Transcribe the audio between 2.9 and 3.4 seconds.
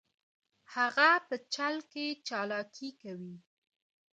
کوي